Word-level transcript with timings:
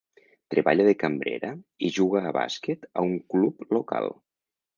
Treballa 0.53 0.85
de 0.87 0.93
cambrera 1.03 1.51
i 1.89 1.91
juga 1.99 2.25
a 2.31 2.33
bàsquet 2.39 2.89
a 2.95 3.05
un 3.11 3.15
club 3.35 3.71
local. 3.79 4.11